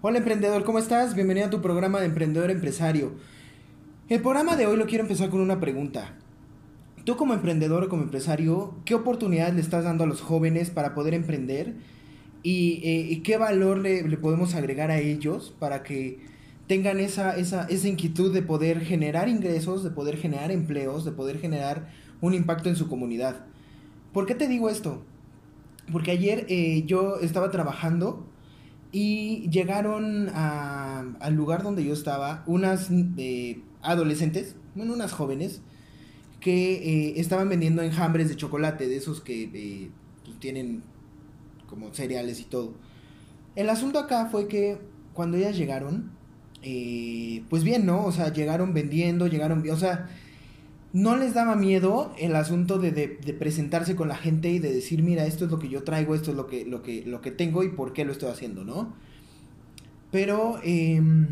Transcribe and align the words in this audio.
Hola 0.00 0.18
emprendedor, 0.18 0.62
¿cómo 0.62 0.78
estás? 0.78 1.16
Bienvenido 1.16 1.48
a 1.48 1.50
tu 1.50 1.60
programa 1.60 1.98
de 1.98 2.06
emprendedor 2.06 2.52
empresario. 2.52 3.14
El 4.08 4.22
programa 4.22 4.54
de 4.54 4.64
hoy 4.64 4.76
lo 4.76 4.86
quiero 4.86 5.02
empezar 5.02 5.28
con 5.28 5.40
una 5.40 5.58
pregunta. 5.58 6.14
Tú 7.02 7.16
como 7.16 7.34
emprendedor 7.34 7.82
o 7.82 7.88
como 7.88 8.04
empresario, 8.04 8.76
¿qué 8.84 8.94
oportunidades 8.94 9.56
le 9.56 9.60
estás 9.60 9.82
dando 9.82 10.04
a 10.04 10.06
los 10.06 10.20
jóvenes 10.20 10.70
para 10.70 10.94
poder 10.94 11.14
emprender? 11.14 11.74
¿Y, 12.44 12.80
eh, 12.84 13.22
qué 13.24 13.38
valor 13.38 13.78
le, 13.78 14.04
podemos 14.18 14.54
agregar 14.54 14.92
a 14.92 15.00
ellos 15.00 15.52
para 15.58 15.82
que 15.82 16.20
tengan 16.68 17.00
esa, 17.00 17.36
esa, 17.36 17.64
esa 17.64 17.88
inquietud 17.88 18.32
de 18.32 18.42
poder 18.42 18.82
generar 18.82 19.28
ingresos, 19.28 19.82
de 19.82 19.90
poder 19.90 20.16
generar 20.16 20.52
empleos, 20.52 21.04
de 21.04 21.10
poder 21.10 21.40
generar 21.40 21.90
un 22.20 22.34
impacto 22.34 22.68
en 22.68 22.76
su 22.76 22.86
comunidad? 22.86 23.46
¿Por 24.12 24.26
qué 24.26 24.36
te 24.36 24.46
digo 24.46 24.70
esto? 24.70 25.02
Porque 25.90 26.12
ayer 26.12 26.46
eh, 26.48 26.84
yo 26.86 27.18
estaba 27.18 27.50
trabajando 27.50 28.27
y 28.90 29.48
llegaron 29.50 30.30
al 30.30 31.34
lugar 31.34 31.62
donde 31.62 31.84
yo 31.84 31.92
estaba 31.92 32.42
unas 32.46 32.88
eh, 33.16 33.60
adolescentes, 33.82 34.56
bueno, 34.74 34.94
unas 34.94 35.12
jóvenes, 35.12 35.60
que 36.40 36.74
eh, 36.74 37.20
estaban 37.20 37.48
vendiendo 37.48 37.82
enjambres 37.82 38.28
de 38.28 38.36
chocolate, 38.36 38.88
de 38.88 38.96
esos 38.96 39.20
que 39.20 39.50
eh, 39.52 39.90
pues, 40.24 40.38
tienen 40.38 40.82
como 41.68 41.92
cereales 41.92 42.40
y 42.40 42.44
todo. 42.44 42.74
El 43.56 43.68
asunto 43.68 43.98
acá 43.98 44.26
fue 44.26 44.48
que 44.48 44.78
cuando 45.12 45.36
ellas 45.36 45.56
llegaron, 45.56 46.12
pues 47.50 47.64
bien, 47.64 47.84
¿no? 47.84 48.04
O 48.04 48.12
sea, 48.12 48.32
llegaron 48.32 48.72
vendiendo, 48.72 49.26
llegaron, 49.26 49.68
o 49.68 49.76
sea, 49.76 50.08
no 50.92 51.16
les 51.16 51.34
daba 51.34 51.54
miedo 51.54 52.12
el 52.18 52.34
asunto 52.34 52.78
de, 52.78 52.90
de, 52.92 53.34
presentarse 53.34 53.94
con 53.94 54.08
la 54.08 54.16
gente 54.16 54.50
y 54.50 54.58
de 54.58 54.72
decir, 54.72 55.02
mira, 55.02 55.26
esto 55.26 55.44
es 55.44 55.50
lo 55.50 55.58
que 55.58 55.68
yo 55.68 55.84
traigo, 55.84 56.14
esto 56.14 56.30
es 56.30 56.36
lo 56.36 56.46
que, 56.46 56.64
lo 56.64 56.82
que, 56.82 57.04
lo 57.04 57.20
que 57.20 57.30
tengo 57.30 57.62
y 57.62 57.68
por 57.68 57.92
qué 57.92 58.04
lo 58.04 58.12
estoy 58.12 58.30
haciendo, 58.30 58.64
¿no? 58.64 58.94
Pero 60.10 60.58
em, 60.62 61.28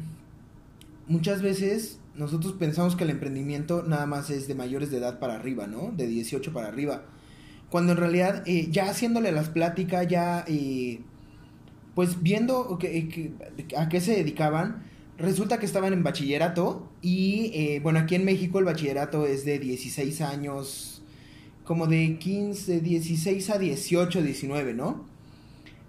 muchas 1.08 1.40
veces 1.40 1.98
nosotros 2.14 2.54
pensamos 2.54 2.96
que 2.96 3.04
el 3.04 3.10
emprendimiento 3.10 3.82
nada 3.82 4.06
más 4.06 4.30
es 4.30 4.48
de 4.48 4.54
mayores 4.54 4.90
de 4.90 4.98
edad 4.98 5.18
para 5.18 5.34
arriba, 5.34 5.66
¿no? 5.66 5.92
De 5.96 6.06
18 6.06 6.52
para 6.52 6.68
arriba. 6.68 7.04
Cuando 7.70 7.92
en 7.92 7.98
realidad 7.98 8.42
eh, 8.46 8.68
ya 8.70 8.90
haciéndole 8.90 9.32
las 9.32 9.48
pláticas, 9.48 10.06
ya 10.06 10.44
eh, 10.46 11.00
pues 11.94 12.22
viendo 12.22 12.78
que, 12.78 13.32
a 13.76 13.88
qué 13.88 14.00
se 14.00 14.16
dedicaban, 14.16 14.84
Resulta 15.18 15.58
que 15.58 15.64
estaban 15.64 15.94
en 15.94 16.02
bachillerato 16.02 16.90
y 17.00 17.50
eh, 17.54 17.80
bueno, 17.82 18.00
aquí 18.00 18.16
en 18.16 18.26
México 18.26 18.58
el 18.58 18.66
bachillerato 18.66 19.26
es 19.26 19.46
de 19.46 19.58
16 19.58 20.20
años, 20.20 21.02
como 21.64 21.86
de 21.86 22.18
15, 22.18 22.80
16 22.80 23.50
a 23.50 23.58
18, 23.58 24.22
19, 24.22 24.74
¿no? 24.74 25.06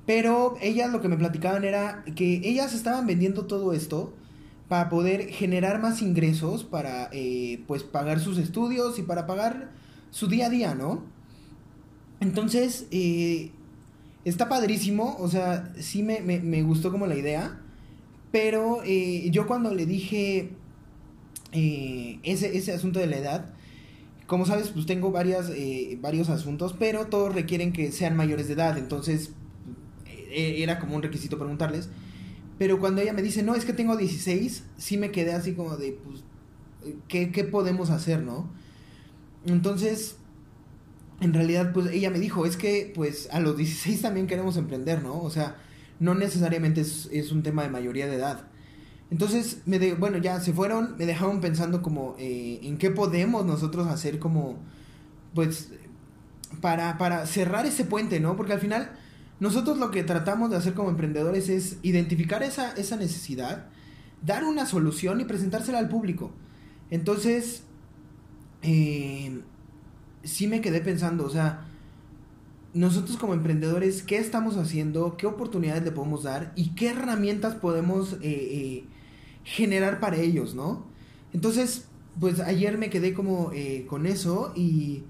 Pero 0.05 0.55
ellas 0.61 0.91
lo 0.93 1.01
que 1.01 1.09
me 1.09 1.17
platicaban 1.17 1.65
era 1.65 2.05
que 2.15 2.35
ellas 2.45 2.73
estaban 2.73 3.05
vendiendo 3.05 3.45
todo 3.47 3.73
esto 3.73 4.13
para 4.69 4.87
poder 4.87 5.27
generar 5.27 5.81
más 5.81 6.01
ingresos, 6.01 6.63
para 6.63 7.09
eh, 7.11 7.61
pues 7.67 7.83
pagar 7.83 8.21
sus 8.21 8.37
estudios 8.37 8.97
y 8.97 9.03
para 9.03 9.27
pagar 9.27 9.71
su 10.09 10.27
día 10.27 10.45
a 10.45 10.49
día, 10.49 10.73
¿no? 10.73 11.03
Entonces, 12.21 12.87
eh, 12.91 13.51
está 14.23 14.47
padrísimo, 14.47 15.17
o 15.19 15.27
sea, 15.27 15.73
sí 15.77 16.01
me, 16.01 16.21
me 16.21 16.63
gustó 16.63 16.91
como 16.93 17.07
la 17.07 17.15
idea. 17.15 17.59
Pero 18.31 18.81
eh, 18.85 19.29
yo 19.31 19.47
cuando 19.47 19.73
le 19.73 19.85
dije 19.85 20.51
eh, 21.51 22.19
ese, 22.23 22.57
ese 22.57 22.73
asunto 22.73 22.99
de 22.99 23.07
la 23.07 23.17
edad, 23.17 23.53
como 24.25 24.45
sabes, 24.45 24.69
pues 24.69 24.85
tengo 24.85 25.11
varias, 25.11 25.49
eh, 25.49 25.97
varios 26.01 26.29
asuntos, 26.29 26.75
pero 26.77 27.05
todos 27.05 27.33
requieren 27.33 27.71
que 27.71 27.91
sean 27.91 28.15
mayores 28.15 28.47
de 28.47 28.53
edad, 28.55 28.77
entonces 28.77 29.31
era 30.29 30.77
como 30.79 30.95
un 30.95 31.01
requisito 31.01 31.37
preguntarles. 31.37 31.89
Pero 32.57 32.79
cuando 32.79 33.01
ella 33.01 33.13
me 33.13 33.21
dice, 33.21 33.43
no, 33.43 33.55
es 33.55 33.65
que 33.65 33.73
tengo 33.73 33.95
16, 33.95 34.63
sí 34.77 34.97
me 34.97 35.11
quedé 35.11 35.33
así 35.33 35.53
como 35.53 35.77
de, 35.77 35.93
pues, 35.93 36.23
¿qué, 37.07 37.31
qué 37.31 37.43
podemos 37.43 37.89
hacer, 37.91 38.21
no? 38.23 38.49
Entonces, 39.45 40.17
en 41.21 41.33
realidad, 41.33 41.71
pues 41.73 41.91
ella 41.91 42.09
me 42.09 42.19
dijo, 42.19 42.45
es 42.45 42.57
que, 42.57 42.91
pues, 42.93 43.29
a 43.31 43.39
los 43.39 43.57
16 43.57 44.01
también 44.01 44.27
queremos 44.27 44.57
emprender, 44.57 45.03
¿no? 45.03 45.21
O 45.21 45.29
sea, 45.29 45.55
no 45.99 46.15
necesariamente 46.15 46.81
es, 46.81 47.31
un 47.31 47.43
tema 47.43 47.63
de 47.63 47.69
mayoría 47.69 48.07
de 48.07 48.15
edad. 48.15 48.47
Entonces, 49.09 49.61
me 49.65 49.79
de, 49.79 49.93
bueno, 49.93 50.17
ya 50.17 50.39
se 50.39 50.53
fueron, 50.53 50.95
me 50.97 51.05
dejaron 51.05 51.39
pensando 51.39 51.81
como 51.81 52.15
eh, 52.19 52.59
en 52.63 52.77
qué 52.77 52.91
podemos 52.91 53.45
nosotros 53.45 53.87
hacer 53.87 54.19
como, 54.19 54.57
pues, 55.33 55.69
para, 56.61 56.97
para 56.97 57.25
cerrar 57.25 57.65
ese 57.65 57.85
puente, 57.85 58.19
¿no? 58.19 58.35
Porque 58.35 58.53
al 58.53 58.59
final, 58.59 58.91
nosotros 59.39 59.77
lo 59.77 59.91
que 59.91 60.03
tratamos 60.03 60.49
de 60.49 60.57
hacer 60.57 60.73
como 60.73 60.89
emprendedores 60.89 61.49
es 61.49 61.77
identificar 61.83 62.43
esa, 62.43 62.71
esa 62.73 62.97
necesidad, 62.97 63.67
dar 64.25 64.43
una 64.43 64.65
solución 64.65 65.21
y 65.21 65.25
presentársela 65.25 65.79
al 65.79 65.89
público. 65.89 66.31
Entonces, 66.89 67.63
eh, 68.61 69.41
sí 70.23 70.47
me 70.47 70.61
quedé 70.61 70.81
pensando, 70.81 71.25
o 71.25 71.29
sea, 71.29 71.66
nosotros 72.77 73.17
como 73.17 73.33
emprendedores, 73.33 74.03
¿qué 74.03 74.17
estamos 74.17 74.55
haciendo? 74.55 75.17
¿Qué 75.17 75.25
oportunidades 75.25 75.83
le 75.83 75.91
podemos 75.91 76.23
dar? 76.23 76.53
¿Y 76.55 76.75
qué 76.75 76.89
herramientas 76.89 77.55
podemos 77.55 78.13
eh, 78.13 78.17
eh, 78.21 78.83
generar 79.43 79.99
para 79.99 80.17
ellos, 80.17 80.53
no? 80.53 80.85
Entonces, 81.33 81.85
pues 82.19 82.39
ayer 82.39 82.77
me 82.77 82.89
quedé 82.89 83.13
como 83.13 83.51
eh, 83.51 83.85
con 83.89 84.05
eso 84.05 84.53
y 84.55 85.03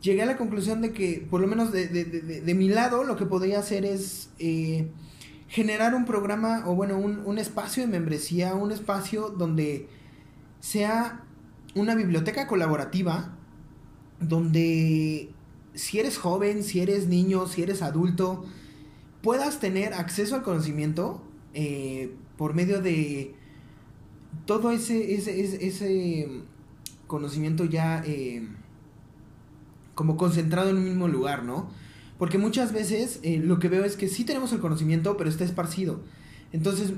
llegué 0.00 0.22
a 0.22 0.26
la 0.26 0.36
conclusión 0.36 0.80
de 0.80 0.92
que, 0.92 1.26
por 1.28 1.40
lo 1.40 1.48
menos 1.48 1.72
de, 1.72 2.54
mi 2.56 2.68
lado, 2.68 3.02
lo 3.02 3.16
que 3.16 3.26
podría 3.26 3.58
hacer 3.58 3.84
es 3.84 4.30
generar 5.48 5.94
un 5.94 6.04
programa 6.04 6.64
o 6.66 6.74
bueno, 6.76 6.98
un, 6.98 7.18
un 7.24 7.38
espacio 7.38 7.82
de 7.82 7.88
membresía, 7.88 8.54
un 8.54 8.70
espacio 8.70 9.30
donde 9.30 9.88
sea 10.60 11.24
una 11.74 11.94
biblioteca 11.94 12.46
colaborativa 12.46 13.36
donde 14.20 15.30
si 15.76 16.00
eres 16.00 16.18
joven, 16.18 16.64
si 16.64 16.80
eres 16.80 17.06
niño, 17.06 17.46
si 17.46 17.62
eres 17.62 17.82
adulto, 17.82 18.44
puedas 19.22 19.60
tener 19.60 19.92
acceso 19.94 20.34
al 20.34 20.42
conocimiento 20.42 21.22
eh, 21.54 22.12
por 22.36 22.54
medio 22.54 22.80
de 22.80 23.34
todo 24.46 24.72
ese, 24.72 25.14
ese, 25.14 26.42
conocimiento 27.06 27.64
ya 27.64 28.02
eh, 28.04 28.48
como 29.94 30.16
concentrado 30.16 30.70
en 30.70 30.76
un 30.78 30.84
mismo 30.84 31.06
lugar, 31.06 31.44
¿no? 31.44 31.68
Porque 32.18 32.36
muchas 32.36 32.72
veces 32.72 33.20
eh, 33.22 33.38
lo 33.38 33.58
que 33.58 33.68
veo 33.68 33.84
es 33.84 33.96
que 33.96 34.08
sí 34.08 34.24
tenemos 34.24 34.52
el 34.52 34.60
conocimiento, 34.60 35.16
pero 35.16 35.30
está 35.30 35.44
esparcido. 35.44 36.00
Entonces, 36.52 36.92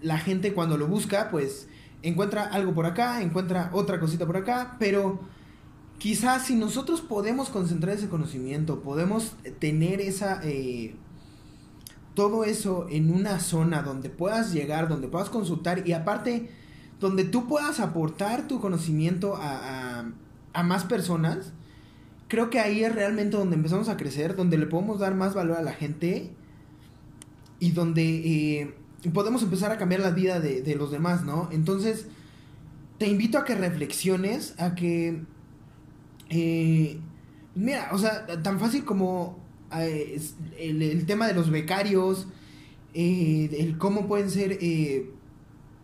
la 0.00 0.18
gente 0.18 0.52
cuando 0.52 0.76
lo 0.76 0.86
busca, 0.86 1.30
pues 1.30 1.66
encuentra 2.02 2.44
algo 2.44 2.74
por 2.74 2.86
acá, 2.86 3.22
encuentra 3.22 3.70
otra 3.72 3.98
cosita 3.98 4.26
por 4.26 4.36
acá, 4.36 4.76
pero 4.78 5.20
quizás 6.02 6.46
si 6.46 6.56
nosotros 6.56 7.00
podemos 7.00 7.48
concentrar 7.48 7.94
ese 7.94 8.08
conocimiento, 8.08 8.80
podemos 8.80 9.36
tener 9.60 10.00
esa... 10.00 10.40
Eh, 10.42 10.96
todo 12.14 12.44
eso 12.44 12.88
en 12.90 13.14
una 13.14 13.38
zona 13.38 13.82
donde 13.82 14.10
puedas 14.10 14.52
llegar, 14.52 14.88
donde 14.88 15.06
puedas 15.06 15.30
consultar 15.30 15.86
y 15.86 15.92
aparte 15.92 16.50
donde 16.98 17.24
tú 17.24 17.46
puedas 17.46 17.78
aportar 17.78 18.48
tu 18.48 18.60
conocimiento 18.60 19.38
a, 19.40 20.04
más 20.64 20.84
personas, 20.84 21.52
creo 22.28 22.50
que 22.50 22.58
ahí 22.58 22.82
es 22.82 22.92
realmente 22.92 23.36
donde 23.36 23.54
empezamos 23.54 23.88
a 23.88 23.96
crecer, 23.96 24.34
donde 24.34 24.58
le 24.58 24.66
podemos 24.66 24.98
dar 24.98 25.14
más 25.14 25.34
valor 25.34 25.56
a 25.56 25.62
la 25.62 25.72
gente 25.72 26.32
y 27.60 27.70
donde 27.70 28.02
eh, 28.02 28.74
podemos 29.14 29.42
empezar 29.42 29.70
a 29.70 29.78
cambiar 29.78 30.00
la 30.00 30.10
vida 30.10 30.40
de, 30.40 30.62
de 30.62 30.74
los 30.74 30.90
demás, 30.90 31.24
¿no? 31.24 31.48
Entonces, 31.52 32.08
te 32.98 33.06
invito 33.06 33.38
a 33.38 33.44
que 33.44 33.54
reflexiones, 33.54 34.54
a 34.58 34.74
que... 34.74 35.30
Eh, 36.34 36.98
mira, 37.54 37.90
o 37.92 37.98
sea, 37.98 38.26
tan 38.42 38.58
fácil 38.58 38.84
como 38.86 39.38
eh, 39.76 40.18
el, 40.58 41.04
tema 41.04 41.28
de 41.28 41.34
los 41.34 41.50
becarios, 41.50 42.26
eh, 42.94 43.50
el 43.58 43.76
cómo 43.76 44.08
pueden 44.08 44.30
ser, 44.30 44.58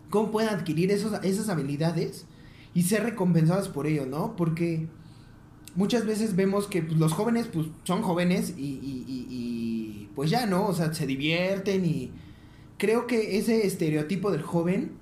cómo 0.09 0.31
pueden 0.31 0.49
adquirir 0.49 0.91
esos, 0.91 1.23
esas 1.23 1.51
habilidades 1.51 2.25
y 2.73 2.85
ser 2.85 3.03
recompensados 3.03 3.69
por 3.69 3.87
ello, 3.87 4.07
¿no? 4.07 4.37
Porque 4.37 4.89
muchas 5.75 6.07
veces 6.07 6.35
vemos 6.35 6.67
que 6.67 6.83
pues, 6.83 6.99
los 6.99 7.13
jóvenes 7.13 7.49
pues, 7.53 7.67
son 7.85 8.01
jóvenes 8.01 8.55
y, 8.57 8.81
y, 8.83 10.09
pues 10.15 10.31
ya, 10.31 10.47
¿no? 10.47 10.67
O 10.67 10.73
sea, 10.73 10.95
se 10.95 11.07
divierten 11.07 11.85
y 11.85 12.11
creo 12.79 13.07
que 13.07 13.37
ese 13.37 13.67
estereotipo 13.67 14.31
del 14.31 14.43
joven 14.43 14.93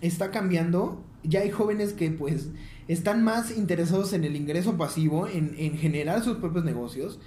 está 0.00 0.30
cambiando 0.30 1.04
ya 1.22 1.40
hay 1.40 1.50
jóvenes 1.50 1.92
que 1.92 2.10
pues 2.10 2.48
están 2.92 3.22
más 3.22 3.56
interesados 3.56 4.12
en 4.12 4.24
el 4.24 4.34
ingreso 4.34 4.76
pasivo, 4.76 5.28
en, 5.28 5.54
en 5.58 5.78
generar 5.78 6.24
sus 6.24 6.38
propios 6.38 6.64
negocios. 6.64 7.20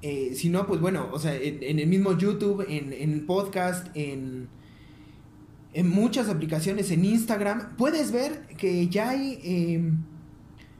Eh, 0.00 0.34
si 0.34 0.48
no, 0.48 0.66
pues 0.66 0.80
bueno, 0.80 1.08
o 1.12 1.18
sea, 1.18 1.34
en, 1.34 1.78
el 1.78 1.86
mismo 1.86 2.16
YouTube, 2.16 2.64
en, 2.68 2.92
en 2.92 3.26
podcast, 3.26 3.88
en, 3.94 4.48
muchas 5.84 6.28
aplicaciones, 6.28 6.90
en 6.90 7.04
Instagram, 7.04 7.76
puedes 7.76 8.12
ver 8.12 8.46
que 8.56 8.88
ya 8.88 9.10
hay 9.10 9.40
em, 9.42 10.04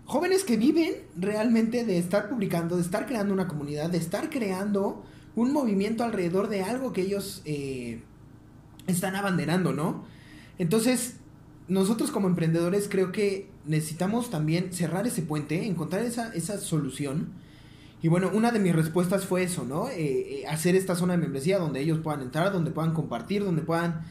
jóvenes 0.04 0.44
que 0.44 0.56
viven 0.56 0.92
realmente 1.16 1.84
de 1.84 1.98
estar 1.98 2.28
publicando, 2.28 2.76
de 2.76 2.82
estar 2.82 3.06
creando 3.06 3.34
una 3.34 3.48
comunidad, 3.48 3.90
de 3.90 3.98
estar 3.98 4.30
creando 4.30 5.04
un 5.36 5.52
movimiento 5.52 6.04
alrededor 6.04 6.48
de 6.48 6.62
algo 6.62 6.92
que 6.92 7.02
ellos 7.02 7.42
eh, 7.44 8.02
están 8.86 9.16
abanderando, 9.16 9.72
¿no? 9.72 10.04
Entonces, 10.58 11.16
nosotros 11.68 12.10
como 12.10 12.28
emprendedores 12.28 12.88
creo 12.88 13.12
que 13.12 13.50
necesitamos 13.64 14.30
también 14.30 14.72
cerrar 14.72 15.06
ese 15.06 15.22
puente, 15.22 15.66
encontrar 15.66 16.02
esa, 16.02 16.32
esa 16.34 16.58
solución. 16.58 17.32
Y 18.02 18.08
bueno, 18.08 18.30
una 18.34 18.50
de 18.50 18.58
mis 18.58 18.74
respuestas 18.74 19.24
fue 19.24 19.44
eso, 19.44 19.64
¿no? 19.64 19.88
Eh, 19.88 19.96
eh, 20.40 20.46
hacer 20.46 20.76
esta 20.76 20.94
zona 20.94 21.14
de 21.14 21.20
membresía 21.20 21.58
donde 21.58 21.80
ellos 21.80 22.00
puedan 22.00 22.20
entrar, 22.20 22.52
donde 22.52 22.70
puedan 22.70 22.92
compartir, 22.92 23.42
donde 23.42 23.62
puedan 23.62 24.02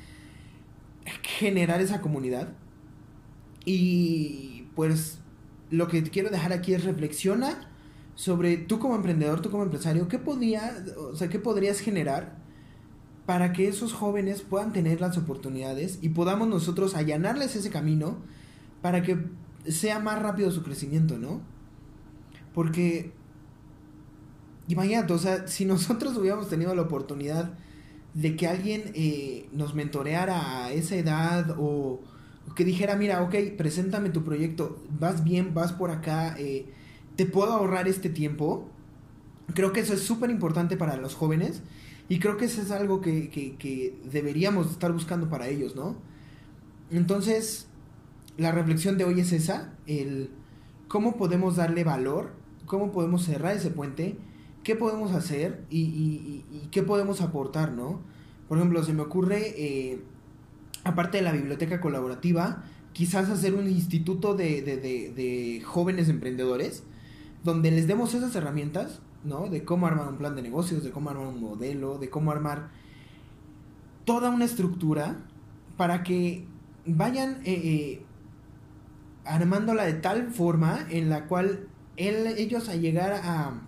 generar 1.21 1.79
esa 1.79 2.01
comunidad. 2.01 2.49
Y 3.65 4.67
pues 4.75 5.19
lo 5.69 5.87
que 5.87 6.01
quiero 6.03 6.29
dejar 6.29 6.53
aquí 6.53 6.73
es 6.73 6.83
reflexiona 6.83 7.69
sobre 8.15 8.57
tú 8.57 8.79
como 8.79 8.95
emprendedor, 8.95 9.41
tú 9.41 9.51
como 9.51 9.63
empresario, 9.63 10.07
¿qué 10.07 10.19
podía, 10.19 10.83
o 10.97 11.15
sea, 11.15 11.29
qué 11.29 11.39
podrías 11.39 11.79
generar 11.79 12.42
para 13.25 13.53
que 13.53 13.67
esos 13.67 13.93
jóvenes 13.93 14.41
puedan 14.41 14.73
tener 14.73 14.99
las 14.99 15.17
oportunidades 15.17 15.99
y 16.01 16.09
podamos 16.09 16.47
nosotros 16.47 16.95
allanarles 16.95 17.55
ese 17.55 17.69
camino 17.69 18.17
para 18.81 19.01
que 19.01 19.17
sea 19.67 19.99
más 19.99 20.21
rápido 20.21 20.51
su 20.51 20.61
crecimiento, 20.61 21.17
¿no? 21.17 21.41
Porque, 22.53 23.11
imagínate, 24.67 25.13
o 25.13 25.17
sea, 25.17 25.47
si 25.47 25.65
nosotros 25.65 26.17
hubiéramos 26.17 26.49
tenido 26.49 26.75
la 26.75 26.81
oportunidad 26.81 27.53
de 28.13 28.35
que 28.35 28.47
alguien 28.47 28.91
eh, 28.93 29.47
nos 29.53 29.73
mentoreara 29.73 30.65
a 30.65 30.71
esa 30.71 30.95
edad 30.95 31.55
o, 31.57 32.01
que 32.55 32.65
dijera, 32.65 32.95
mira, 32.95 33.23
ok, 33.23 33.35
preséntame 33.57 34.09
tu 34.09 34.23
proyecto, 34.23 34.83
vas 34.99 35.23
bien, 35.23 35.53
vas 35.53 35.71
por 35.71 35.91
acá, 35.91 36.35
eh, 36.37 36.67
te 37.15 37.25
puedo 37.25 37.53
ahorrar 37.53 37.87
este 37.87 38.09
tiempo, 38.09 38.67
creo 39.53 39.71
que 39.71 39.79
eso 39.79 39.93
es 39.93 40.01
súper 40.01 40.29
importante 40.29 40.75
para 40.77 40.97
los 40.97 41.15
jóvenes 41.15 41.63
y 42.09 42.19
creo 42.19 42.37
que 42.37 42.45
eso 42.45 42.61
es 42.61 42.71
algo 42.71 43.01
que, 43.01 43.97
deberíamos 44.11 44.71
estar 44.71 44.91
buscando 44.91 45.29
para 45.29 45.47
ellos, 45.47 45.75
¿no? 45.75 45.95
Entonces, 46.91 47.67
la 48.37 48.51
reflexión 48.51 48.97
de 48.97 49.05
hoy 49.05 49.21
es 49.21 49.31
esa, 49.31 49.73
el 49.87 50.29
cómo 50.87 51.15
podemos 51.15 51.55
darle 51.55 51.83
valor, 51.83 52.33
cómo 52.65 52.91
podemos 52.91 53.23
cerrar 53.23 53.55
ese 53.55 53.69
puente, 53.69 54.17
qué 54.63 54.75
podemos 54.75 55.11
hacer 55.11 55.63
y, 55.69 56.43
qué 56.71 56.83
podemos 56.83 57.21
aportar, 57.21 57.71
¿no? 57.71 58.01
Por 58.47 58.57
ejemplo, 58.57 58.83
se 58.83 58.93
me 58.93 59.01
ocurre, 59.01 59.53
eh, 59.57 60.01
aparte 60.83 61.17
de 61.17 61.23
la 61.23 61.31
biblioteca 61.31 61.79
colaborativa, 61.79 62.63
quizás 62.91 63.29
hacer 63.29 63.53
un 63.53 63.67
instituto 63.67 64.35
de, 64.35 64.61
de 64.61 65.61
jóvenes 65.65 66.09
emprendedores, 66.09 66.83
donde 67.43 67.71
les 67.71 67.87
demos 67.87 68.13
esas 68.13 68.35
herramientas 68.35 69.01
¿no? 69.23 69.47
De 69.47 69.63
cómo 69.63 69.87
armar 69.87 70.07
un 70.07 70.17
plan 70.17 70.35
de 70.35 70.41
negocios, 70.41 70.83
de 70.83 70.91
cómo 70.91 71.09
armar 71.09 71.27
un 71.27 71.41
modelo, 71.41 71.97
de 71.97 72.09
cómo 72.09 72.31
armar 72.31 72.69
toda 74.05 74.29
una 74.29 74.45
estructura 74.45 75.17
para 75.77 76.03
que 76.03 76.45
vayan 76.85 77.41
eh, 77.45 77.53
eh, 77.53 78.01
armándola 79.25 79.85
de 79.85 79.93
tal 79.93 80.29
forma 80.31 80.85
en 80.89 81.09
la 81.09 81.25
cual 81.25 81.67
ellos 81.95 82.69
a 82.69 82.75
llegar 82.75 83.13
a, 83.13 83.61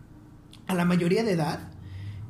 a, 0.68 0.74
la 0.74 0.84
mayoría 0.84 1.24
de 1.24 1.34
edad 1.34 1.72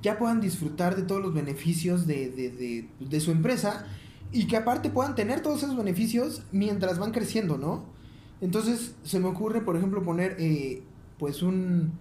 ya 0.02 0.20
puedan 0.20 0.42
disfrutar 0.42 0.96
de 0.96 1.02
todos 1.02 1.22
los 1.22 1.34
beneficios 1.34 2.06
de, 2.06 2.30
de, 2.30 2.90
de, 3.00 3.20
su 3.20 3.32
empresa 3.32 3.88
y 4.32 4.46
que 4.46 4.58
aparte 4.58 4.90
puedan 4.90 5.16
tener 5.16 5.42
todos 5.42 5.64
esos 5.64 5.76
beneficios 5.76 6.44
mientras 6.52 7.00
van 7.00 7.12
creciendo, 7.12 7.58
¿no? 7.58 7.86
Entonces 8.42 8.94
se 9.04 9.20
me 9.20 9.28
ocurre, 9.28 9.62
por 9.62 9.78
ejemplo, 9.78 10.04
poner 10.04 10.36
eh, 10.38 10.84
pues 11.18 11.42
un, 11.42 11.92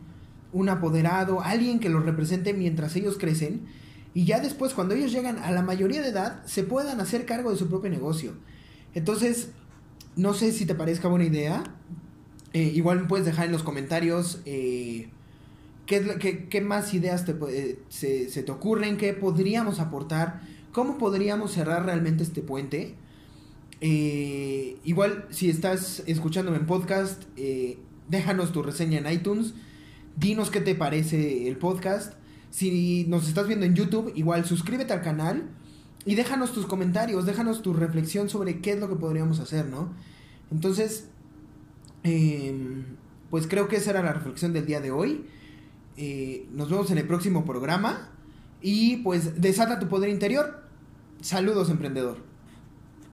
un 0.53 0.69
apoderado, 0.69 1.43
alguien 1.43 1.81
que 1.81 1.89
los 1.89 2.05
represente 2.05 2.55
mientras 2.55 2.97
ellos 2.97 3.19
crecen 3.19 3.63
y 4.15 4.25
ya 4.25 4.39
después 4.41 4.73
cuando 4.73 4.95
ellos 4.95 5.13
llegan 5.13 5.39
a 5.39 5.51
la 5.51 5.63
mayoría 5.63 6.01
de 6.01 6.09
edad 6.09 6.45
se 6.47 6.63
puedan 6.63 7.01
hacer 7.01 7.27
cargo 7.27 7.51
de 7.51 7.57
su 7.57 7.69
propio 7.69 7.91
negocio. 7.91 8.35
Entonces, 8.95 9.51
no 10.17 10.35
sé 10.35 10.53
si 10.53 10.65
te 10.65 10.77
parezca 10.77 11.09
buena 11.09 11.25
idea. 11.25 11.65
Eh, 12.53 12.71
igual 12.75 13.01
me 13.01 13.09
puedes 13.09 13.27
dejar 13.27 13.47
en 13.47 13.53
los 13.53 13.65
comentarios 13.65 14.41
eh, 14.47 15.09
qué, 15.87 16.47
qué, 16.49 16.61
más 16.61 16.95
ideas 16.95 17.25
te, 17.25 17.35
se, 17.89 18.31
se, 18.31 18.43
te 18.45 18.53
ocurren, 18.53 18.97
qué 18.97 19.13
podríamos 19.13 19.81
aportar, 19.81 20.43
cómo 20.71 20.97
podríamos 20.97 21.51
cerrar 21.51 21.85
realmente 21.85 22.23
este 22.23 22.43
puente. 22.43 22.95
Eh, 23.81 24.79
igual, 24.85 25.27
si 25.31 25.51
estás 25.51 26.05
escuchándome 26.07 26.59
en 26.59 26.67
podcast, 26.67 27.25
déjanos 28.09 28.53
tu 28.53 28.63
reseña 28.63 28.99
en 28.99 29.13
iTunes 29.13 29.55
Dinos 30.17 30.51
qué 30.51 30.61
te 30.61 30.75
parece 30.75 31.49
el 31.49 31.57
podcast. 31.57 32.15
Si 32.51 33.05
nos 33.09 33.27
estás 33.27 33.49
viendo 33.49 33.67
en 33.67 33.75
YouTube, 33.75 34.13
igual 34.15 34.45
suscríbete 34.45 34.93
al 34.93 35.03
canal 35.03 35.51
y 36.05 36.15
déjanos 36.15 36.53
tus 36.53 36.67
comentarios, 36.67 37.27
déjanos 37.27 37.63
tu 37.63 37.73
reflexión 37.73 38.29
sobre 38.29 38.61
qué 38.61 38.73
es 38.73 38.81
lo 38.81 38.89
que 38.89 38.95
podríamos 38.95 39.41
hacer, 39.41 39.67
¿no? 39.67 39.93
Entonces, 40.53 41.09
em, 42.05 42.85
pues 43.31 43.49
creo 43.49 43.67
que 43.67 43.77
esa 43.77 43.91
era 43.91 44.03
la 44.03 44.13
reflexión 44.13 44.53
del 44.53 44.67
día 44.67 44.81
de 44.81 44.93
hoy. 44.93 45.27
Eh, 45.97 46.47
nos 46.53 46.71
vemos 46.71 46.91
en 46.93 46.99
el 46.99 47.07
próximo 47.07 47.45
programa 47.45 48.11
y 48.61 48.99
pues 48.99 49.41
desata 49.41 49.81
tu 49.81 49.89
poder 49.89 50.11
interior. 50.11 50.63
Saludos, 51.21 51.71
emprendedor. 51.71 52.34